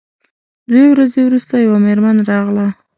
[0.69, 2.67] دوې ورځې وروسته یوه میرمن راغله.